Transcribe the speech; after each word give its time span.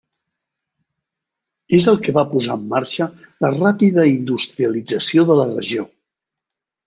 És 1.77 1.85
el 1.91 1.99
que 2.07 2.15
va 2.15 2.23
posar 2.31 2.55
en 2.55 2.63
marxa 2.71 3.07
la 3.45 3.53
ràpida 3.57 4.07
industrialització 4.13 5.27
de 5.31 5.37
la 5.43 5.47
regió. 5.53 5.87